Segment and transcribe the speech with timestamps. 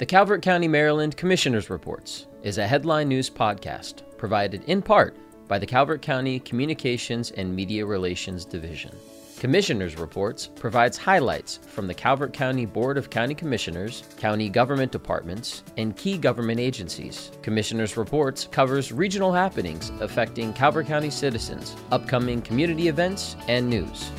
[0.00, 5.14] The Calvert County, Maryland Commissioner's Reports is a headline news podcast provided in part
[5.46, 8.96] by the Calvert County Communications and Media Relations Division.
[9.38, 15.64] Commissioner's Reports provides highlights from the Calvert County Board of County Commissioners, county government departments,
[15.76, 17.30] and key government agencies.
[17.42, 24.10] Commissioner's Reports covers regional happenings affecting Calvert County citizens, upcoming community events, and news.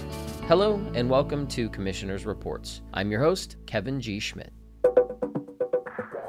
[0.48, 2.82] Hello, and welcome to Commissioner's Reports.
[2.94, 4.20] I'm your host, Kevin G.
[4.20, 4.54] Schmidt.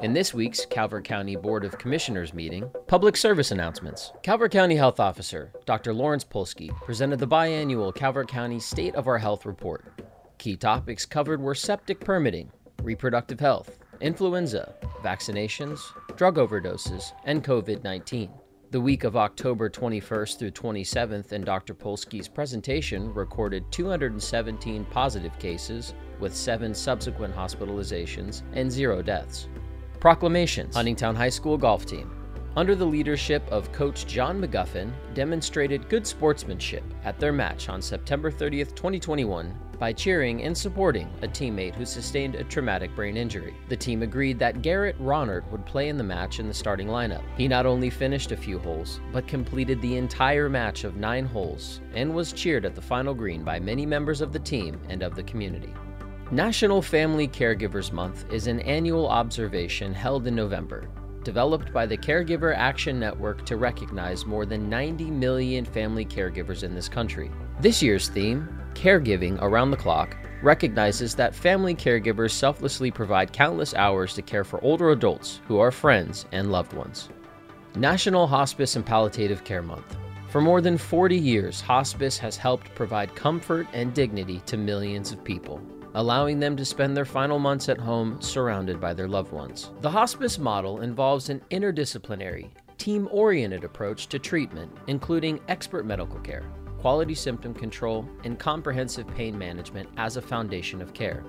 [0.02, 4.10] In this week's Calvert County Board of Commissioners meeting, public service announcements.
[4.24, 5.94] Calvert County Health Officer Dr.
[5.94, 10.02] Laurence Polsky presented the biannual Calvert County State of Our Health report.
[10.38, 12.50] Key topics covered were septic permitting,
[12.82, 15.78] reproductive health, influenza, vaccinations,
[16.16, 18.28] drug overdoses, and COVID 19.
[18.72, 21.74] The week of October 21st through 27th in Dr.
[21.74, 29.46] Polsky's presentation recorded 217 positive cases with seven subsequent hospitalizations and zero deaths.
[30.02, 32.10] Proclamations Huntingtown High School golf team.
[32.56, 38.28] Under the leadership of coach John McGuffin, demonstrated good sportsmanship at their match on September
[38.28, 43.54] 30th, 2021 by cheering and supporting a teammate who sustained a traumatic brain injury.
[43.68, 47.22] The team agreed that Garrett Ronert would play in the match in the starting lineup.
[47.36, 51.80] He not only finished a few holes, but completed the entire match of nine holes
[51.94, 55.14] and was cheered at the final green by many members of the team and of
[55.14, 55.72] the community.
[56.32, 60.88] National Family Caregivers Month is an annual observation held in November,
[61.24, 66.74] developed by the Caregiver Action Network to recognize more than 90 million family caregivers in
[66.74, 67.30] this country.
[67.60, 74.14] This year's theme, Caregiving Around the Clock, recognizes that family caregivers selflessly provide countless hours
[74.14, 77.10] to care for older adults who are friends and loved ones.
[77.76, 79.98] National Hospice and Palliative Care Month.
[80.30, 85.22] For more than 40 years, hospice has helped provide comfort and dignity to millions of
[85.22, 85.60] people
[85.94, 89.70] allowing them to spend their final months at home surrounded by their loved ones.
[89.80, 96.44] The hospice model involves an interdisciplinary, team oriented approach to treatment, including expert medical care,
[96.78, 101.24] quality symptom control, and comprehensive pain management as a foundation of care.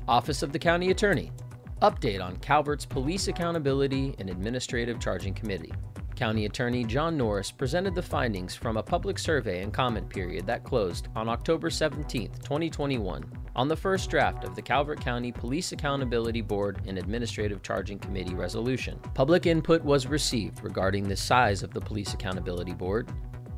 [0.09, 1.31] Office of the County Attorney
[1.81, 5.71] Update on Calvert's Police Accountability and Administrative Charging Committee.
[6.19, 10.65] County Attorney John Norris presented the findings from a public survey and comment period that
[10.65, 13.25] closed on October 17, 2021,
[13.59, 18.37] on the first draft of the Calvert County Police Accountability Board and Administrative Charging Committee
[18.37, 19.01] resolution.
[19.15, 23.11] Public input was received regarding the size of the Police Accountability Board,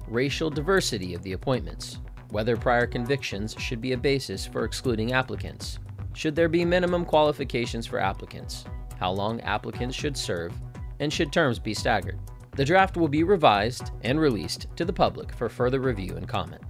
[0.09, 1.99] racial diversity of the appointments,
[2.31, 5.79] whether prior convictions should be a basis for excluding applicants,
[6.15, 8.65] should there be minimum qualifications for applicants,
[8.99, 10.55] how long applicants should serve,
[11.01, 12.19] and should terms be staggered.
[12.57, 16.63] The draft will be revised and released to the public for further review and comment.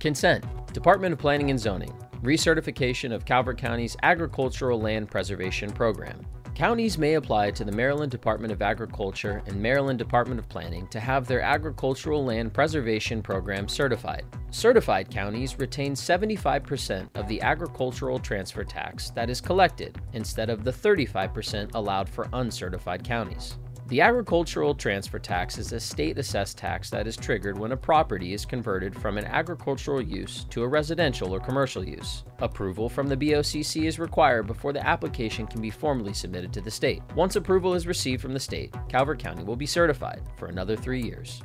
[0.00, 1.92] Consent Department of Planning and Zoning
[2.26, 6.26] Recertification of Calvert County's Agricultural Land Preservation Program.
[6.56, 10.98] Counties may apply to the Maryland Department of Agriculture and Maryland Department of Planning to
[10.98, 14.24] have their agricultural land preservation program certified.
[14.50, 20.72] Certified counties retain 75% of the agricultural transfer tax that is collected instead of the
[20.72, 23.56] 35% allowed for uncertified counties.
[23.88, 28.34] The agricultural transfer tax is a state assessed tax that is triggered when a property
[28.34, 32.24] is converted from an agricultural use to a residential or commercial use.
[32.40, 36.70] Approval from the BOCC is required before the application can be formally submitted to the
[36.70, 37.00] state.
[37.14, 41.02] Once approval is received from the state, Calvert County will be certified for another three
[41.02, 41.44] years.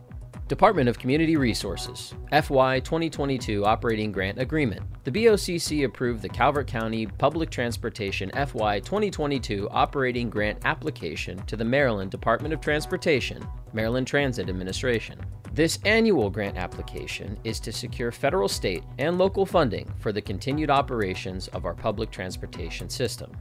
[0.51, 4.81] Department of Community Resources FY 2022 Operating Grant Agreement.
[5.05, 11.63] The BOCC approved the Calvert County Public Transportation FY 2022 Operating Grant application to the
[11.63, 15.17] Maryland Department of Transportation, Maryland Transit Administration.
[15.53, 20.69] This annual grant application is to secure federal, state, and local funding for the continued
[20.69, 23.31] operations of our public transportation system.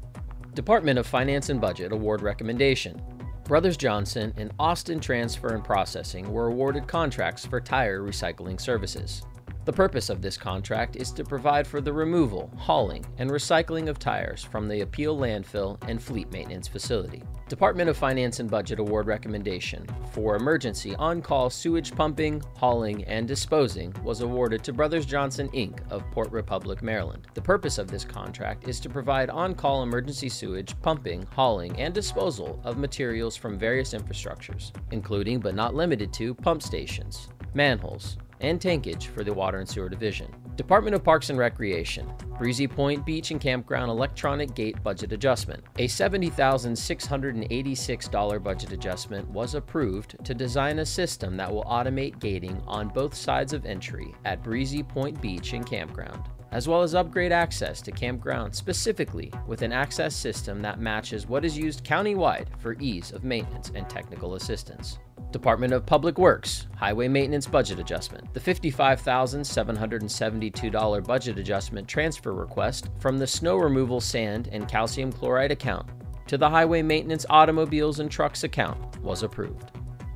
[0.55, 3.03] Department of Finance and Budget Award Recommendation
[3.51, 9.23] Brothers Johnson and Austin Transfer and Processing were awarded contracts for tire recycling services.
[9.71, 14.01] The purpose of this contract is to provide for the removal, hauling, and recycling of
[14.01, 17.23] tires from the Appeal landfill and fleet maintenance facility.
[17.49, 23.29] Department of Finance and Budget award recommendation for emergency on call sewage pumping, hauling, and
[23.29, 25.89] disposing was awarded to Brothers Johnson Inc.
[25.89, 27.29] of Port Republic, Maryland.
[27.35, 31.95] The purpose of this contract is to provide on call emergency sewage pumping, hauling, and
[31.95, 38.61] disposal of materials from various infrastructures, including but not limited to pump stations, manholes, and
[38.61, 40.33] tankage for the Water and Sewer Division.
[40.57, 42.07] Department of Parks and Recreation,
[42.37, 45.65] Breezy Point Beach and Campground Electronic Gate Budget Adjustment.
[45.79, 52.89] A $70,686 budget adjustment was approved to design a system that will automate gating on
[52.89, 57.81] both sides of entry at Breezy Point Beach and Campground as well as upgrade access
[57.83, 63.13] to campground specifically with an access system that matches what is used countywide for ease
[63.13, 64.99] of maintenance and technical assistance.
[65.33, 68.35] Department of Public Works Highway Maintenance Budget Adjustment.
[68.35, 75.89] The $55,772 budget adjustment transfer request from the snow removal sand and calcium chloride account
[76.27, 79.71] to the Highway Maintenance Automobiles and Trucks account was approved.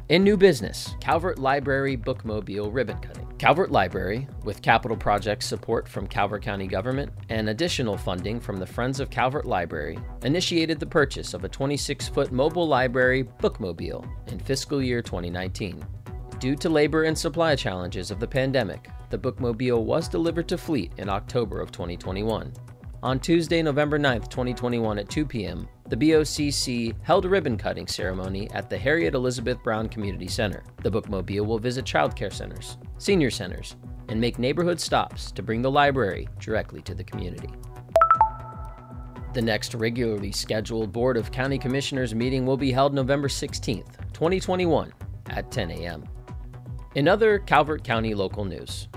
[0.08, 3.23] In new business, Calvert Library Bookmobile ribbon cutting.
[3.38, 8.66] Calvert Library, with capital project support from Calvert County government and additional funding from the
[8.66, 14.38] Friends of Calvert Library, initiated the purchase of a 26 foot mobile library bookmobile in
[14.38, 15.84] fiscal year 2019.
[16.38, 20.92] Due to labor and supply challenges of the pandemic, the bookmobile was delivered to Fleet
[20.98, 22.52] in October of 2021.
[23.02, 28.50] On Tuesday, November 9, 2021 at 2 p.m., the BOCC held a ribbon cutting ceremony
[28.52, 30.64] at the Harriet Elizabeth Brown Community Center.
[30.82, 33.76] The bookmobile will visit childcare centers, senior centers,
[34.08, 37.48] and make neighborhood stops to bring the library directly to the community.
[39.32, 44.92] The next regularly scheduled Board of County Commissioners meeting will be held November 16th, 2021
[45.30, 46.08] at 10 a.m.
[46.94, 48.88] In other Calvert County local news,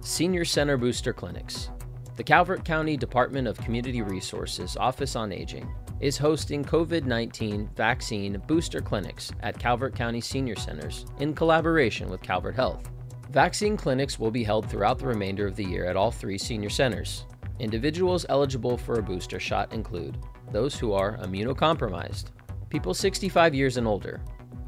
[0.00, 1.70] Senior Center Booster Clinics.
[2.16, 5.70] The Calvert County Department of Community Resources Office on Aging
[6.00, 12.22] is hosting COVID 19 vaccine booster clinics at Calvert County Senior Centers in collaboration with
[12.22, 12.91] Calvert Health.
[13.32, 16.68] Vaccine clinics will be held throughout the remainder of the year at all three senior
[16.68, 17.24] centers.
[17.60, 20.18] Individuals eligible for a booster shot include
[20.50, 22.26] those who are immunocompromised,
[22.68, 24.20] people 65 years and older,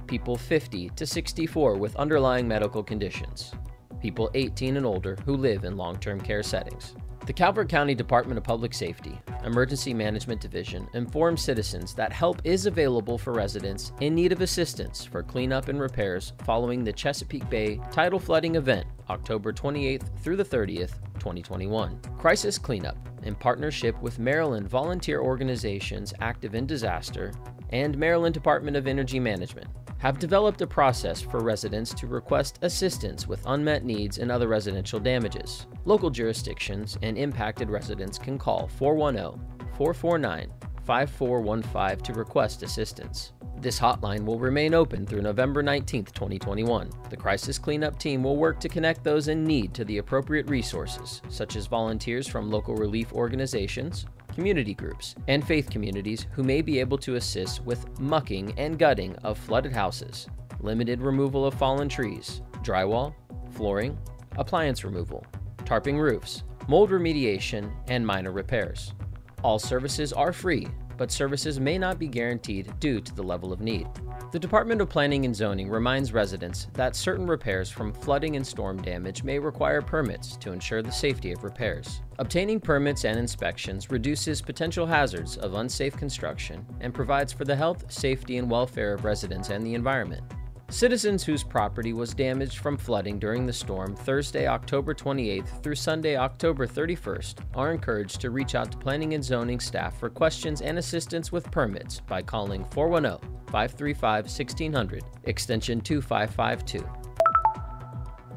[0.07, 3.53] people 50 to 64 with underlying medical conditions,
[4.01, 6.95] people 18 and older who live in long term care settings.
[7.27, 12.67] The Calvert County Department of Public Safety, Emergency Management Division informs citizens that help is
[12.67, 17.81] available for residents in need of assistance for cleanup and repairs following the Chesapeake Bay
[17.91, 21.99] tidal flooding event, October 28th through the 30th, 2021.
[22.19, 27.33] Crisis Cleanup, in partnership with Maryland volunteer organizations active in disaster
[27.71, 29.71] and Maryland Department of Emergency Management,
[30.05, 35.01] have developed a process for residents to request assistance with unmet needs and other residential
[35.01, 35.67] damages.
[35.87, 39.41] Local jurisdictions and impacted residents can call 410
[39.79, 40.53] 449
[40.85, 43.33] 5415 to request assistance.
[43.63, 46.91] This hotline will remain open through November 19, 2021.
[47.09, 51.23] The Crisis Cleanup Team will work to connect those in need to the appropriate resources,
[51.31, 56.81] such as volunteers from local relief organizations, community groups, and faith communities who may be
[56.81, 60.27] able to assist with mucking and gutting of flooded houses,
[60.61, 63.15] limited removal of fallen trees, drywall,
[63.53, 63.97] flooring,
[64.37, 65.25] appliance removal,
[65.65, 68.95] tarping roofs, mold remediation, and minor repairs.
[69.43, 73.61] All services are free, but services may not be guaranteed due to the level of
[73.61, 73.89] need.
[74.33, 78.83] The Department of Planning and Zoning reminds residents that certain repairs from flooding and storm
[78.83, 82.01] damage may require permits to ensure the safety of repairs.
[82.19, 87.91] Obtaining permits and inspections reduces potential hazards of unsafe construction and provides for the health,
[87.93, 90.23] safety, and welfare of residents and the environment.
[90.71, 96.17] Citizens whose property was damaged from flooding during the storm Thursday, October 28th through Sunday,
[96.17, 100.79] October 31st are encouraged to reach out to Planning and Zoning staff for questions and
[100.79, 106.85] assistance with permits by calling 410 535 1600, extension 2552.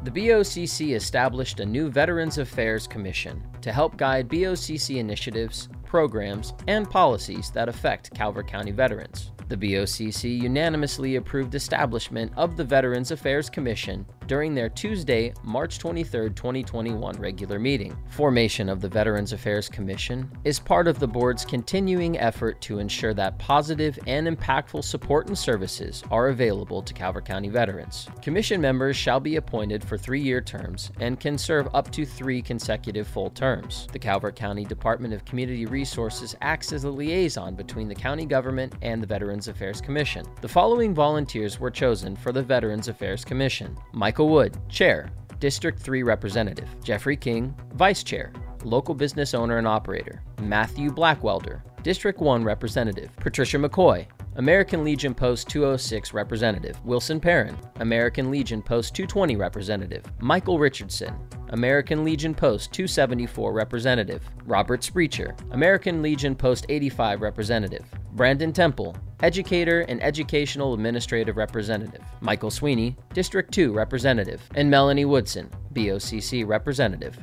[0.03, 6.89] The BOCC established a new Veterans Affairs Commission to help guide BOCC initiatives, programs, and
[6.89, 9.31] policies that affect Calvert County veterans.
[9.49, 16.31] The BOCC unanimously approved establishment of the Veterans Affairs Commission during their Tuesday, March 23,
[16.31, 17.97] 2021 regular meeting.
[18.09, 23.13] Formation of the Veterans Affairs Commission is part of the board's continuing effort to ensure
[23.13, 28.09] that positive and impactful support and services are available to Calvert County veterans.
[28.21, 32.41] Commission members shall be appointed for three year terms and can serve up to three
[32.41, 33.87] consecutive full terms.
[33.93, 38.73] The Calvert County Department of Community Resources acts as a liaison between the county government
[38.81, 40.25] and the Veterans Affairs Commission.
[40.41, 46.01] The following volunteers were chosen for the Veterans Affairs Commission Michael Wood, Chair, District 3
[46.01, 46.67] Representative.
[46.83, 50.23] Jeffrey King, Vice Chair, Local Business Owner and Operator.
[50.41, 53.15] Matthew Blackwelder, District 1 Representative.
[53.17, 54.07] Patricia McCoy,
[54.37, 56.79] American Legion Post 206 Representative.
[56.85, 60.03] Wilson Perrin, American Legion Post 220 Representative.
[60.19, 61.11] Michael Richardson,
[61.49, 64.29] American Legion Post 274 Representative.
[64.45, 67.83] Robert Spreacher, American Legion Post 85 Representative.
[68.11, 75.49] Brandon Temple, Educator and Educational Administrative Representative, Michael Sweeney, District 2 Representative, and Melanie Woodson,
[75.73, 77.17] BOCC Representative.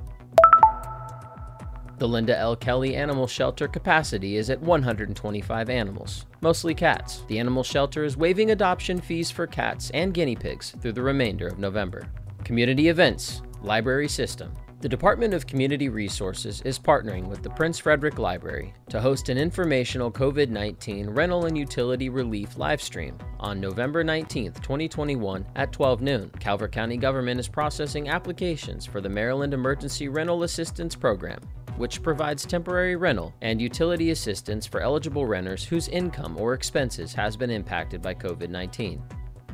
[1.96, 2.56] The Linda L.
[2.56, 7.22] Kelly Animal Shelter capacity is at 125 animals, mostly cats.
[7.28, 11.46] The animal shelter is waiving adoption fees for cats and guinea pigs through the remainder
[11.46, 12.08] of November.
[12.42, 18.18] Community events, library system, the Department of Community Resources is partnering with the Prince Frederick
[18.18, 24.52] Library to host an informational COVID 19 rental and utility relief livestream on November 19,
[24.52, 26.30] 2021 at 12 noon.
[26.40, 31.38] Calvert County government is processing applications for the Maryland Emergency Rental Assistance Program
[31.76, 37.36] which provides temporary rental and utility assistance for eligible renters whose income or expenses has
[37.36, 39.02] been impacted by COVID 19.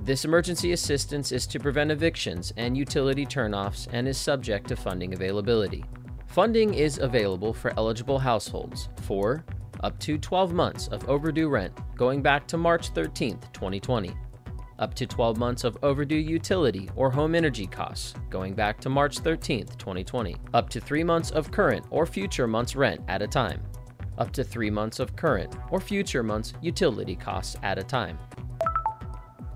[0.02, 5.12] This emergency assistance is to prevent evictions and utility turnoffs and is subject to funding
[5.12, 5.84] availability.
[6.26, 9.44] Funding is available for eligible households for
[9.82, 14.12] up to 12 months of overdue rent going back to March 13, 2020,
[14.80, 19.18] up to 12 months of overdue utility or home energy costs going back to March
[19.20, 23.62] 13, 2020, up to 3 months of current or future months' rent at a time,
[24.18, 28.18] up to 3 months of current or future months' utility costs at a time.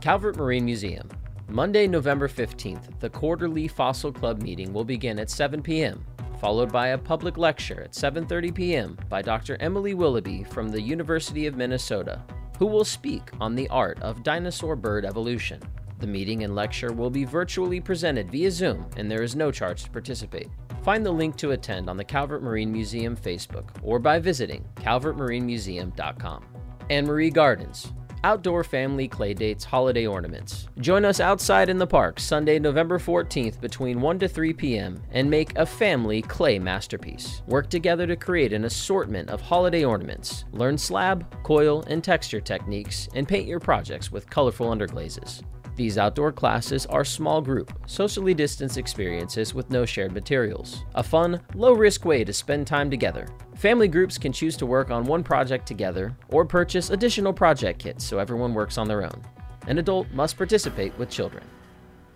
[0.01, 1.09] Calvert Marine Museum.
[1.49, 6.05] Monday, November 15th, the quarterly Fossil Club meeting will begin at 7 p.m.,
[6.41, 8.99] followed by a public lecture at 7:30 p.m.
[9.09, 9.57] by Dr.
[9.61, 12.23] Emily Willoughby from the University of Minnesota,
[12.65, 15.61] who will speak on the art of dinosaur bird evolution.
[15.99, 19.85] The meeting and lecture will be virtually presented via Zoom, and there is no charge
[19.85, 20.49] to participate.
[20.83, 26.47] Find the link to attend on the Calvert Marine Museum Facebook or by visiting calvertmarinemuseum.com.
[26.89, 27.93] Annmarie Gardens,
[28.25, 30.67] outdoor family clay dates, holiday ornaments.
[30.81, 35.01] Join us outside in the park Sunday, November 14th between 1 to 3 p.m.
[35.13, 37.43] and make a family clay masterpiece.
[37.47, 40.47] Work together to create an assortment of holiday ornaments.
[40.53, 45.43] Learn slab, coil, and texture techniques and paint your projects with colorful underglazes.
[45.77, 50.85] These outdoor classes are small group, socially distanced experiences with no shared materials.
[50.95, 53.27] A fun, low risk way to spend time together.
[53.57, 58.05] Family groups can choose to work on one project together or purchase additional project kits
[58.05, 59.23] so everyone works on their own.
[59.67, 61.43] An adult must participate with children.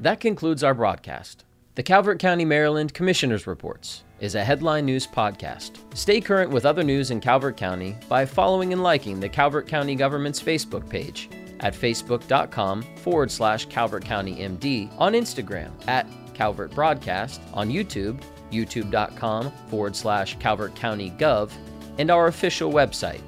[0.01, 1.45] That concludes our broadcast.
[1.75, 5.79] The Calvert County, Maryland Commissioner's Reports is a headline news podcast.
[5.97, 9.95] Stay current with other news in Calvert County by following and liking the Calvert County
[9.95, 11.29] government's Facebook page
[11.61, 19.51] at facebook.com forward slash Calvert County MD, on Instagram at Calvert Broadcast, on YouTube, youtube.com
[19.69, 21.53] forward slash Calvert County Gov,
[21.99, 23.21] and our official website,